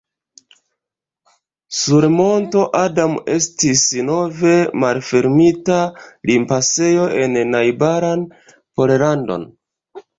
Sur 1.79 2.07
monto 2.13 2.63
Adam 2.79 3.13
estis 3.35 3.85
nove 4.09 4.57
malfermita 4.87 5.81
limpasejo 6.33 7.09
en 7.23 7.41
najbaran 7.55 8.29
Pollandon. 8.41 9.53